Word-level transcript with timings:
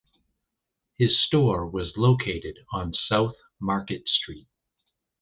His 0.97 1.11
store 1.21 1.67
was 1.69 1.93
located 1.95 2.57
on 2.73 2.95
South 3.07 3.35
Market 3.59 4.07
Street. 4.09 4.47